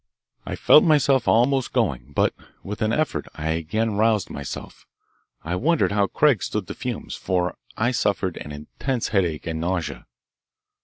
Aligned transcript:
I 0.47 0.55
felt 0.55 0.83
myself 0.83 1.27
almost 1.27 1.73
going, 1.73 2.11
but 2.13 2.33
with 2.63 2.81
an 2.81 2.91
effort 2.91 3.27
I 3.35 3.49
again 3.49 3.97
roused 3.97 4.31
myself. 4.31 4.87
I 5.43 5.55
wondered 5.55 5.91
how 5.91 6.07
Craig 6.07 6.41
stood 6.41 6.65
the 6.65 6.73
fumes, 6.73 7.15
for 7.15 7.55
I 7.77 7.91
suffered 7.91 8.37
an 8.37 8.51
intense 8.51 9.09
headache 9.09 9.45
and 9.45 9.61
nausea. 9.61 10.07